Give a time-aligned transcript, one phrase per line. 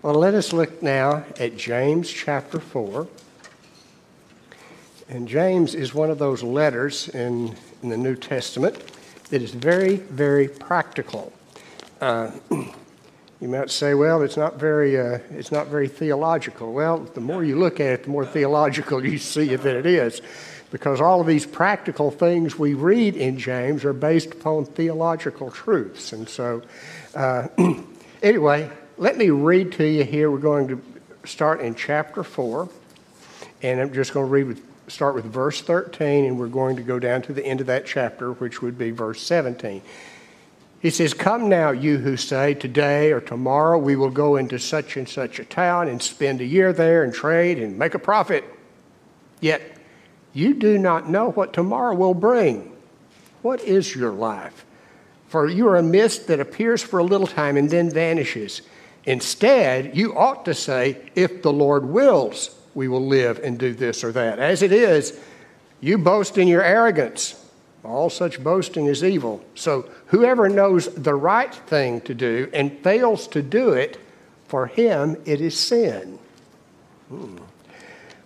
[0.00, 3.08] Well, let us look now at James chapter 4.
[5.08, 8.80] And James is one of those letters in, in the New Testament
[9.30, 11.32] that is very, very practical.
[12.00, 16.72] Uh, you might say, well, it's not very, uh, it's not very theological.
[16.72, 20.22] Well, the more you look at it, the more theological you see that it is,
[20.70, 26.12] because all of these practical things we read in James are based upon theological truths.
[26.12, 26.62] And so,
[27.16, 27.48] uh,
[28.22, 30.28] anyway, let me read to you here.
[30.30, 30.82] We're going to
[31.24, 32.68] start in chapter 4,
[33.62, 36.82] and I'm just going to read with, start with verse 13, and we're going to
[36.82, 39.82] go down to the end of that chapter, which would be verse 17.
[40.80, 44.96] He says, Come now, you who say, Today or tomorrow we will go into such
[44.96, 48.44] and such a town and spend a year there and trade and make a profit.
[49.40, 49.62] Yet
[50.32, 52.72] you do not know what tomorrow will bring.
[53.42, 54.64] What is your life?
[55.28, 58.62] For you are a mist that appears for a little time and then vanishes.
[59.08, 64.04] Instead, you ought to say, if the Lord wills, we will live and do this
[64.04, 64.38] or that.
[64.38, 65.18] As it is,
[65.80, 67.42] you boast in your arrogance.
[67.82, 69.42] All such boasting is evil.
[69.54, 73.96] So, whoever knows the right thing to do and fails to do it,
[74.46, 76.18] for him it is sin.
[77.08, 77.38] Hmm.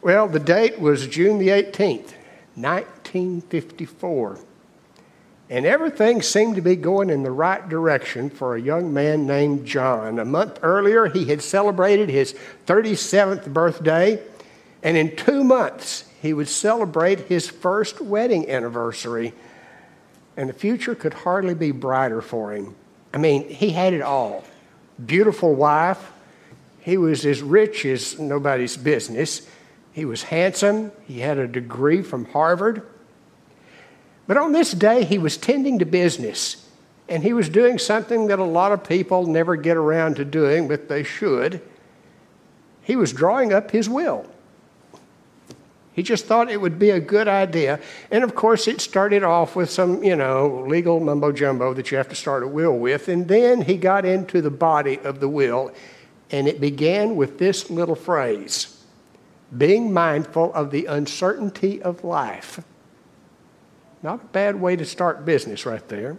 [0.01, 2.15] Well, the date was June the 18th,
[2.56, 4.41] 1954
[5.53, 9.67] and everything seemed to be going in the right direction for a young man named
[9.67, 10.19] John.
[10.19, 12.34] A month earlier, he had celebrated his
[12.67, 14.22] 37th birthday,
[14.83, 19.34] and in two months, he would celebrate his first wedding anniversary.
[20.39, 22.75] And the future could hardly be brighter for him.
[23.12, 24.44] I mean, he had it all
[25.05, 26.12] beautiful wife,
[26.81, 29.47] he was as rich as nobody's business,
[29.92, 32.87] he was handsome, he had a degree from Harvard.
[34.33, 36.66] But on this day, he was tending to business,
[37.06, 40.69] and he was doing something that a lot of people never get around to doing,
[40.69, 41.61] but they should.
[42.80, 44.25] He was drawing up his will.
[45.92, 47.78] He just thought it would be a good idea.
[48.10, 51.98] And of course, it started off with some, you know, legal mumbo jumbo that you
[51.98, 53.09] have to start a will with.
[53.09, 55.75] And then he got into the body of the will,
[56.31, 58.82] and it began with this little phrase
[59.54, 62.60] being mindful of the uncertainty of life.
[64.03, 66.19] Not a bad way to start business right there.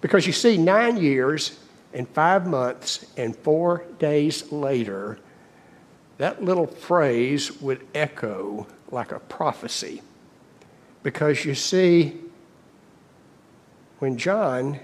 [0.00, 1.58] Because you see, nine years
[1.92, 5.18] and five months and four days later,
[6.18, 10.02] that little phrase would echo like a prophecy.
[11.02, 12.20] Because you see,
[14.00, 14.80] when John,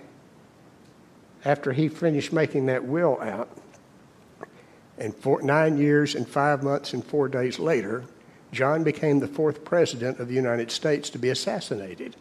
[1.45, 3.49] after he finished making that will out,
[4.99, 8.05] and four, nine years and five months and four days later,
[8.53, 12.17] John became the fourth president of the United States to be assassinated.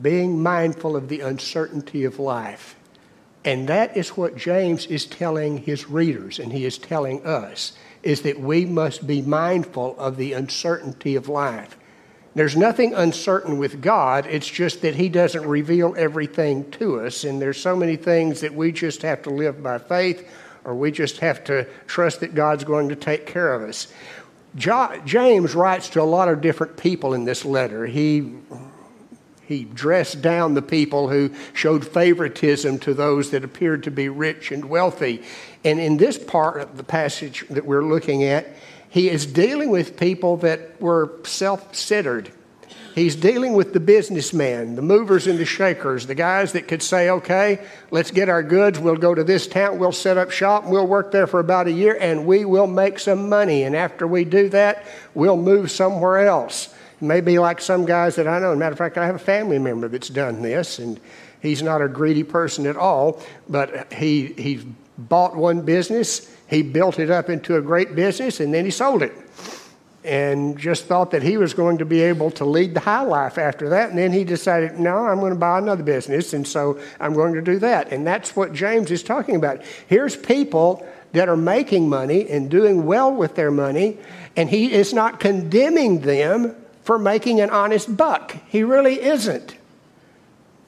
[0.00, 2.76] Being mindful of the uncertainty of life.
[3.44, 7.72] And that is what James is telling his readers and he is telling us
[8.02, 11.76] is that we must be mindful of the uncertainty of life.
[12.34, 14.24] There's nothing uncertain with God.
[14.26, 17.24] It's just that He doesn't reveal everything to us.
[17.24, 20.30] And there's so many things that we just have to live by faith
[20.64, 23.88] or we just have to trust that God's going to take care of us.
[24.56, 27.86] James writes to a lot of different people in this letter.
[27.86, 28.34] He,
[29.46, 34.50] he dressed down the people who showed favoritism to those that appeared to be rich
[34.50, 35.22] and wealthy.
[35.64, 38.48] And in this part of the passage that we're looking at,
[38.88, 42.32] he is dealing with people that were self centered
[42.94, 47.08] He's dealing with the businessmen, the movers and the shakers, the guys that could say,
[47.10, 50.86] okay, let's get our goods, we'll go to this town, we'll set up shop, we'll
[50.86, 53.62] work there for about a year, and we will make some money.
[53.62, 54.84] And after we do that,
[55.14, 56.74] we'll move somewhere else.
[57.00, 58.54] Maybe like some guys that I know.
[58.56, 60.98] Matter of fact, I have a family member that's done this, and
[61.40, 64.66] he's not a greedy person at all, but he, he
[64.98, 69.02] bought one business, he built it up into a great business, and then he sold
[69.02, 69.12] it
[70.02, 73.36] and just thought that he was going to be able to lead the high life
[73.36, 73.90] after that.
[73.90, 77.34] And then he decided, no, I'm going to buy another business, and so I'm going
[77.34, 77.92] to do that.
[77.92, 79.62] And that's what James is talking about.
[79.86, 83.98] Here's people that are making money and doing well with their money,
[84.36, 88.36] and he is not condemning them for making an honest buck.
[88.48, 89.56] He really isn't.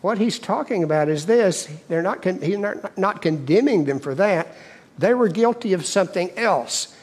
[0.02, 4.48] What he's talking about is this they're not, he's not, not condemning them for that.
[4.98, 6.94] They were guilty of something else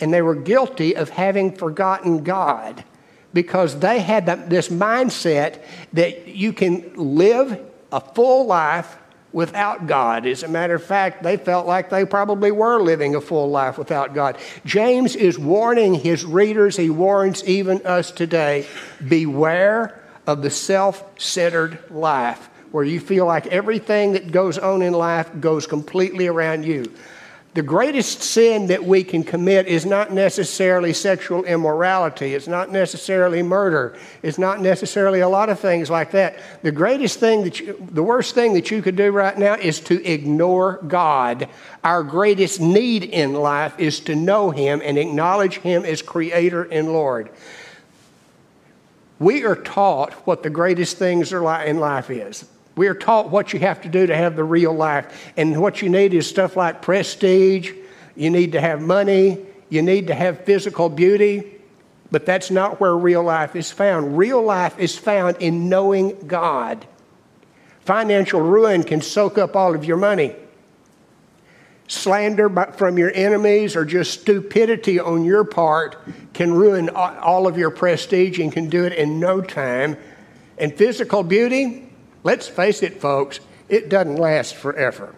[0.00, 2.84] and they were guilty of having forgotten God
[3.32, 5.62] because they had this mindset
[5.92, 7.60] that you can live
[7.92, 8.96] a full life
[9.32, 10.26] without God.
[10.26, 13.76] As a matter of fact, they felt like they probably were living a full life
[13.76, 14.38] without God.
[14.64, 18.66] James is warning his readers, he warns even us today
[19.06, 24.92] beware of the self centered life where you feel like everything that goes on in
[24.92, 26.90] life goes completely around you.
[27.56, 32.34] The greatest sin that we can commit is not necessarily sexual immorality.
[32.34, 33.96] It's not necessarily murder.
[34.22, 36.38] It's not necessarily a lot of things like that.
[36.60, 39.80] The greatest thing that you, the worst thing that you could do right now is
[39.80, 41.48] to ignore God.
[41.82, 46.88] Our greatest need in life is to know Him and acknowledge Him as Creator and
[46.88, 47.30] Lord.
[49.18, 52.44] We are taught what the greatest things in life is.
[52.76, 55.32] We are taught what you have to do to have the real life.
[55.36, 57.72] And what you need is stuff like prestige,
[58.14, 59.38] you need to have money,
[59.70, 61.52] you need to have physical beauty.
[62.10, 64.16] But that's not where real life is found.
[64.16, 66.86] Real life is found in knowing God.
[67.80, 70.34] Financial ruin can soak up all of your money.
[71.88, 75.96] Slander from your enemies or just stupidity on your part
[76.32, 79.96] can ruin all of your prestige and can do it in no time.
[80.58, 81.85] And physical beauty,
[82.26, 83.38] Let's face it, folks,
[83.68, 85.14] it doesn't last forever.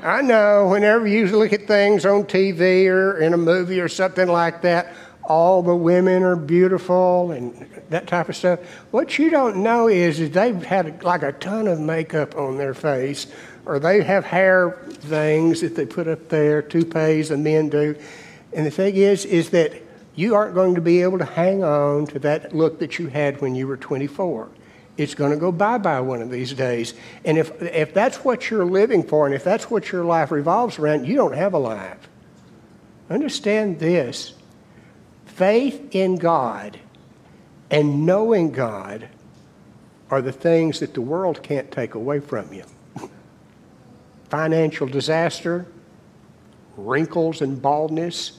[0.00, 4.28] I know whenever you look at things on TV or in a movie or something
[4.28, 4.94] like that,
[5.24, 8.60] all the women are beautiful and that type of stuff.
[8.92, 12.72] What you don't know is, is they've had like a ton of makeup on their
[12.72, 13.26] face,
[13.66, 17.96] or they have hair things that they put up there, toupees, the men do.
[18.52, 19.72] And the thing is, is that
[20.14, 23.40] you aren't going to be able to hang on to that look that you had
[23.40, 24.50] when you were 24
[25.00, 26.92] it's going to go bye bye one of these days.
[27.24, 30.78] And if, if that's what you're living for and if that's what your life revolves
[30.78, 32.08] around, you don't have a life.
[33.08, 34.34] Understand this
[35.24, 36.78] faith in God
[37.70, 39.08] and knowing God
[40.10, 42.64] are the things that the world can't take away from you.
[44.28, 45.66] Financial disaster,
[46.76, 48.38] wrinkles and baldness,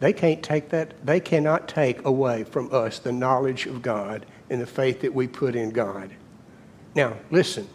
[0.00, 4.60] they can't take that, they cannot take away from us the knowledge of God and
[4.60, 6.10] the faith that we put in God.
[6.94, 7.68] Now, listen.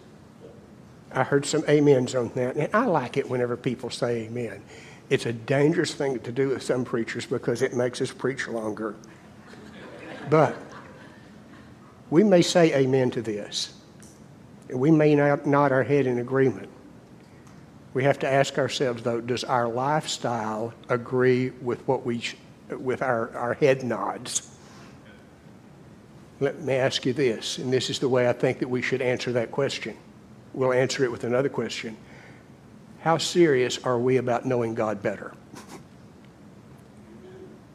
[1.11, 4.61] I heard some amens on that, and I like it whenever people say amen.
[5.09, 8.95] It's a dangerous thing to do with some preachers because it makes us preach longer.
[10.29, 10.55] But
[12.11, 13.73] we may say amen to this,
[14.69, 16.69] and we may not nod our head in agreement.
[17.95, 22.21] We have to ask ourselves, though, does our lifestyle agree with what we,
[22.69, 24.55] with our, our head nods?
[26.39, 29.01] Let me ask you this, and this is the way I think that we should
[29.01, 29.97] answer that question.
[30.53, 31.97] We'll answer it with another question
[33.01, 35.33] How serious are we about knowing God better?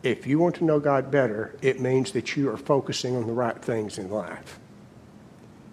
[0.05, 3.32] if you want to know God better, it means that you are focusing on the
[3.32, 4.61] right things in life.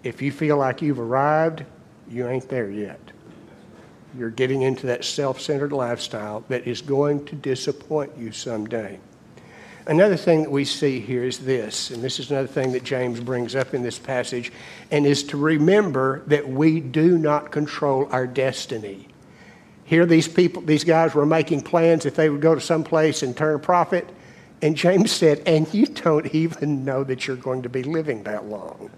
[0.02, 1.64] If you feel like you've arrived,
[2.08, 2.98] you ain't there yet.
[4.16, 8.98] You're getting into that self centered lifestyle that is going to disappoint you someday.
[9.86, 13.18] Another thing that we see here is this, and this is another thing that James
[13.18, 14.52] brings up in this passage,
[14.92, 19.08] and is to remember that we do not control our destiny.
[19.84, 23.22] Here, these people, these guys were making plans if they would go to some place
[23.22, 24.08] and turn a profit.
[24.62, 28.46] And James said, and you don't even know that you're going to be living that
[28.46, 28.90] long.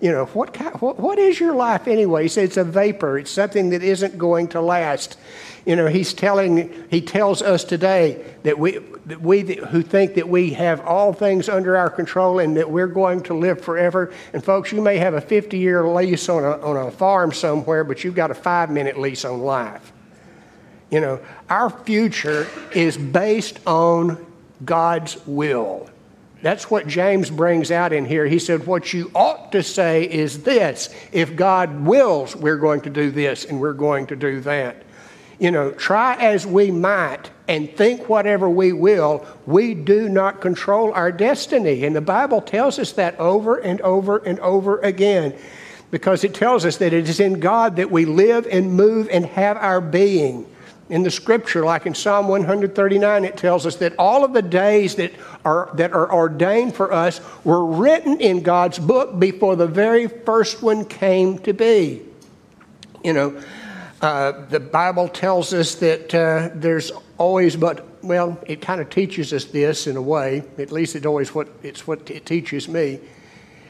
[0.00, 2.24] You know, what, kind, what, what is your life anyway?
[2.24, 3.18] He said it's a vapor.
[3.18, 5.16] It's something that isn't going to last.
[5.64, 10.28] You know, he's telling, he tells us today that we, that we who think that
[10.28, 14.12] we have all things under our control and that we're going to live forever.
[14.34, 17.82] And folks, you may have a 50 year lease on a, on a farm somewhere,
[17.82, 19.92] but you've got a five minute lease on life.
[20.90, 24.24] You know, our future is based on
[24.64, 25.90] God's will.
[26.46, 28.24] That's what James brings out in here.
[28.24, 32.90] He said, What you ought to say is this if God wills, we're going to
[32.90, 34.84] do this and we're going to do that.
[35.40, 40.92] You know, try as we might and think whatever we will, we do not control
[40.92, 41.84] our destiny.
[41.84, 45.36] And the Bible tells us that over and over and over again
[45.90, 49.26] because it tells us that it is in God that we live and move and
[49.26, 50.46] have our being
[50.88, 54.94] in the scripture, like in Psalm 139, it tells us that all of the days
[54.96, 55.12] that
[55.44, 60.62] are, that are ordained for us were written in God's book before the very first
[60.62, 62.02] one came to be.
[63.02, 63.42] You know,
[64.00, 69.32] uh, the Bible tells us that uh, there's always but, well, it kind of teaches
[69.32, 73.00] us this in a way, at least it always what, it's what it teaches me,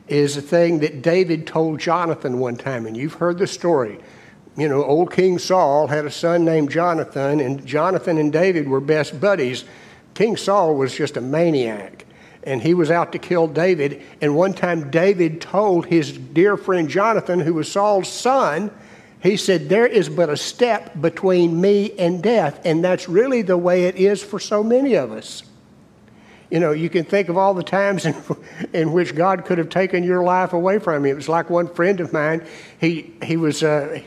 [0.08, 3.98] is a thing that David told Jonathan one time, and you've heard the story
[4.56, 8.80] you know, old King Saul had a son named Jonathan, and Jonathan and David were
[8.80, 9.64] best buddies.
[10.14, 12.06] King Saul was just a maniac,
[12.42, 14.02] and he was out to kill David.
[14.22, 18.70] And one time, David told his dear friend Jonathan, who was Saul's son,
[19.22, 22.60] he said, There is but a step between me and death.
[22.64, 25.42] And that's really the way it is for so many of us.
[26.50, 28.14] You know, you can think of all the times in,
[28.72, 31.12] in which God could have taken your life away from you.
[31.12, 32.46] It was like one friend of mine.
[32.80, 34.00] He he was uh,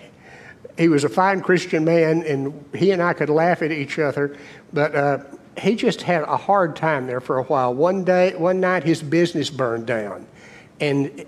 [0.79, 4.37] he was a fine Christian man, and he and I could laugh at each other,
[4.73, 4.95] but.
[4.95, 5.19] Uh,
[5.57, 7.73] he just had a hard time there for a while.
[7.73, 10.25] One day, one night, his business burned down,
[10.79, 11.25] and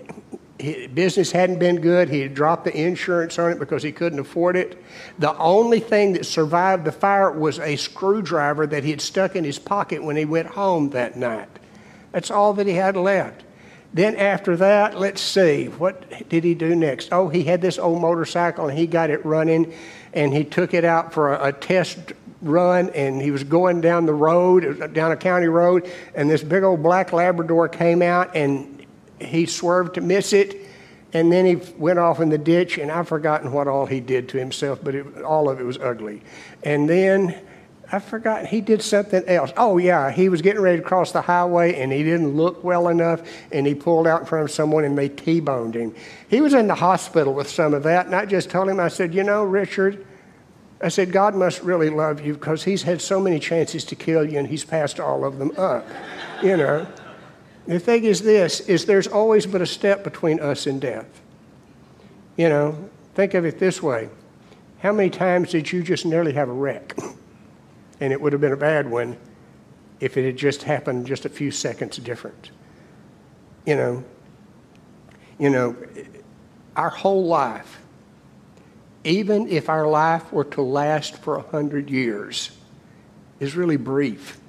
[0.58, 2.08] his business hadn't been good.
[2.08, 4.82] He had dropped the insurance on it because he couldn't afford it.
[5.18, 9.44] The only thing that survived the fire was a screwdriver that he had stuck in
[9.44, 11.48] his pocket when he went home that night.
[12.12, 13.42] That's all that he had left.
[13.94, 17.12] Then after that, let's see, what did he do next?
[17.12, 19.74] Oh, he had this old motorcycle and he got it running
[20.14, 21.98] and he took it out for a, a test
[22.40, 26.62] run and he was going down the road, down a county road, and this big
[26.62, 28.84] old black Labrador came out and
[29.20, 30.56] he swerved to miss it.
[31.14, 34.30] And then he went off in the ditch, and I've forgotten what all he did
[34.30, 36.22] to himself, but it, all of it was ugly.
[36.62, 37.38] And then
[37.94, 39.52] I've forgotten, he did something else.
[39.54, 42.88] Oh, yeah, he was getting ready to cross the highway, and he didn't look well
[42.88, 43.20] enough,
[43.52, 45.94] and he pulled out in front of someone and they T boned him.
[46.28, 48.88] He was in the hospital with some of that, and I just told him, I
[48.88, 50.06] said, You know, Richard,
[50.80, 54.28] I said, God must really love you because he's had so many chances to kill
[54.28, 55.86] you and he's passed all of them up.
[56.42, 56.86] you know.
[57.68, 61.20] The thing is this is there's always but a step between us and death.
[62.36, 64.08] You know, think of it this way.
[64.80, 66.96] How many times did you just nearly have a wreck?
[68.02, 69.16] and it would have been a bad one
[70.00, 72.50] if it had just happened just a few seconds different.
[73.64, 74.04] You know,
[75.38, 75.76] you know,
[76.76, 77.78] our whole life
[79.04, 82.50] even if our life were to last for a hundred years,
[83.40, 84.40] is really brief.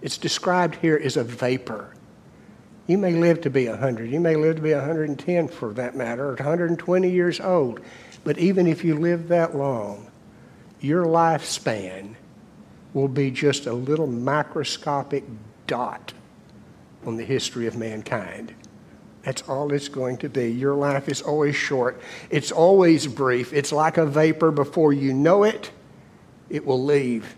[0.00, 1.92] It's described here as a vapor.
[2.86, 4.10] You may live to be 100.
[4.10, 7.80] You may live to be 110 for that matter, or 120 years old.
[8.24, 10.10] But even if you live that long,
[10.80, 12.14] your lifespan
[12.94, 15.24] will be just a little microscopic
[15.66, 16.12] dot
[17.06, 18.54] on the history of mankind.
[19.22, 20.50] That's all it's going to be.
[20.50, 23.52] Your life is always short, it's always brief.
[23.52, 25.70] It's like a vapor before you know it,
[26.50, 27.36] it will leave.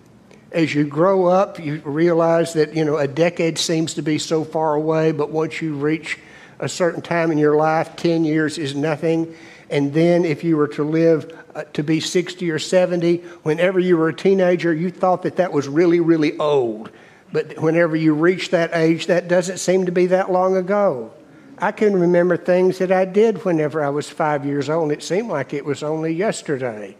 [0.50, 4.44] As you grow up, you realize that, you know, a decade seems to be so
[4.44, 6.18] far away, but once you reach
[6.60, 9.34] a certain time in your life, 10 years is nothing.
[9.70, 13.96] And then if you were to live uh, to be 60 or 70, whenever you
[13.96, 16.90] were a teenager, you thought that that was really, really old.
[17.32, 21.12] But whenever you reach that age, that doesn't seem to be that long ago.
[21.58, 24.92] I can remember things that I did whenever I was five years old.
[24.92, 26.96] It seemed like it was only yesterday.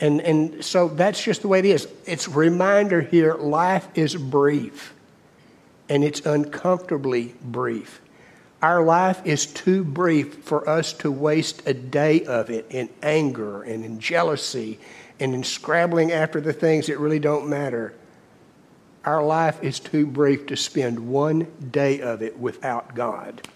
[0.00, 1.86] And, and so that's just the way it is.
[2.06, 4.94] It's reminder here life is brief,
[5.88, 8.00] and it's uncomfortably brief.
[8.62, 13.62] Our life is too brief for us to waste a day of it in anger
[13.62, 14.78] and in jealousy
[15.18, 17.94] and in scrabbling after the things that really don't matter.
[19.04, 23.48] Our life is too brief to spend one day of it without God.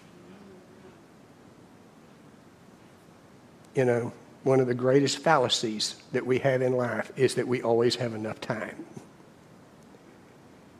[3.75, 7.61] you know, one of the greatest fallacies that we have in life is that we
[7.61, 8.85] always have enough time.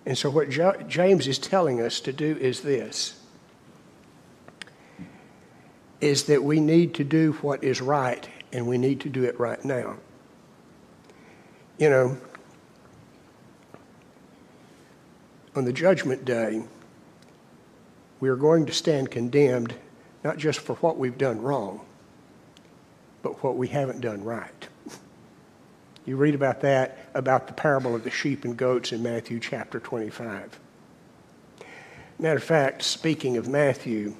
[0.05, 3.19] And so, what James is telling us to do is this
[6.01, 9.39] is that we need to do what is right, and we need to do it
[9.39, 9.97] right now.
[11.77, 12.17] You know,
[15.55, 16.63] on the judgment day,
[18.19, 19.73] we are going to stand condemned
[20.23, 21.81] not just for what we've done wrong,
[23.21, 24.67] but what we haven't done right.
[26.05, 29.79] You read about that, about the parable of the sheep and goats in Matthew chapter
[29.79, 30.59] 25.
[32.19, 34.15] Matter of fact, speaking of Matthew,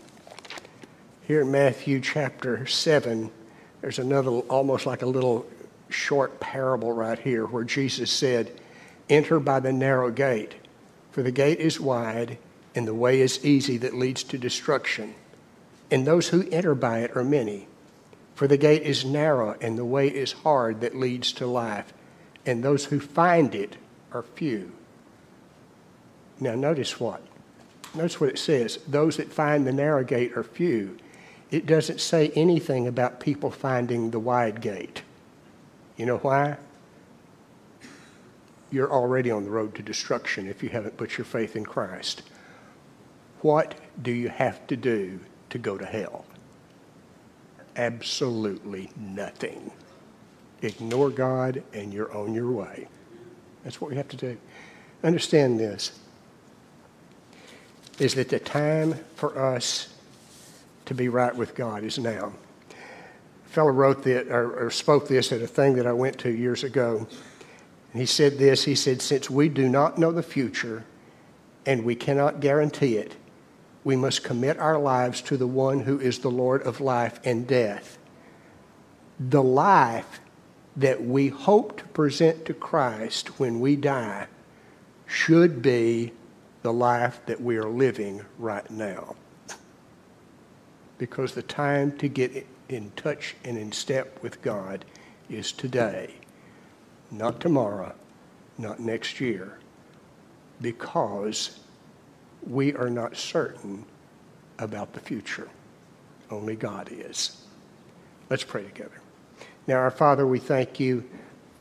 [1.28, 3.32] here in Matthew chapter 7,
[3.82, 5.48] there's another, almost like a little
[5.90, 8.52] short parable right here where Jesus said,
[9.10, 10.54] Enter by the narrow gate,
[11.12, 12.38] for the gate is wide
[12.76, 15.16] and the way is easy that leads to destruction,
[15.90, 17.68] and those who enter by it are many.
[18.36, 21.92] For the gate is narrow and the way is hard that leads to life,
[22.46, 23.78] and those who find it
[24.12, 24.74] are few.
[26.40, 27.22] Now, notice what?
[27.96, 28.78] Notice what it says.
[28.88, 30.98] Those that find the narrow gate are few.
[31.52, 35.04] It doesn't say anything about people finding the wide gate.
[35.98, 36.58] You know why?
[38.72, 42.24] You're already on the road to destruction if you haven't put your faith in Christ.
[43.42, 45.20] What do you have to do
[45.52, 46.26] to go to hell?
[47.76, 49.72] absolutely nothing.
[50.62, 52.88] Ignore God and you're on your way.
[53.64, 54.38] That's what we have to do.
[55.04, 56.00] Understand this
[58.00, 59.88] is that the time for us
[60.86, 62.34] to be right with God is now.
[63.46, 66.32] A fellow wrote that or, or spoke this at a thing that I went to
[66.32, 67.08] years ago.
[67.92, 70.86] And he said this he said, Since we do not know the future,
[71.66, 73.16] and we cannot guarantee it.
[73.84, 77.48] We must commit our lives to the one who is the Lord of life and
[77.48, 77.98] death.
[79.20, 80.20] The life
[80.76, 84.28] that we hope to present to Christ when we die
[85.06, 86.12] should be
[86.64, 89.16] the life that we are living right now.
[90.98, 94.86] Because the time to get in touch and in step with God
[95.30, 96.16] is today,
[97.12, 97.94] not tomorrow,
[98.58, 99.60] not next year,
[100.62, 101.60] because
[102.48, 103.86] we are not certain
[104.60, 105.50] about the future.
[106.32, 107.44] Only God is.
[108.30, 109.02] Let's pray together.
[109.68, 111.04] Now, our Father, we thank you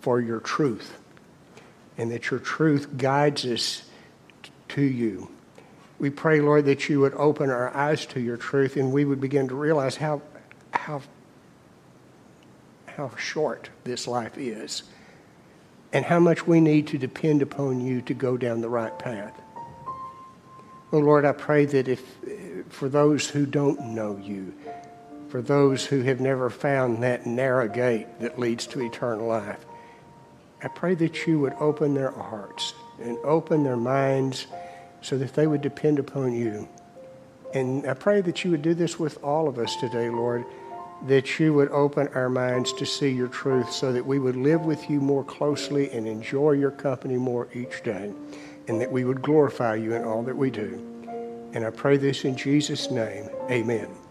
[0.00, 0.98] for your truth
[1.96, 3.82] and that your truth guides us
[4.68, 5.30] to you.
[6.04, 9.22] We pray, Lord, that you would open our eyes to your truth and we would
[9.22, 10.20] begin to realize how,
[10.70, 11.00] how,
[12.84, 14.82] how short this life is
[15.94, 19.32] and how much we need to depend upon you to go down the right path.
[20.92, 22.04] Oh, Lord, I pray that if,
[22.68, 24.52] for those who don't know you,
[25.30, 29.64] for those who have never found that narrow gate that leads to eternal life,
[30.62, 34.48] I pray that you would open their hearts and open their minds
[35.04, 36.68] so that they would depend upon you.
[37.52, 40.44] And I pray that you would do this with all of us today, Lord
[41.06, 44.62] that you would open our minds to see your truth so that we would live
[44.62, 48.12] with you more closely and enjoy your company more each day,
[48.68, 50.80] and that we would glorify you in all that we do.
[51.52, 53.28] And I pray this in Jesus' name.
[53.50, 54.03] Amen.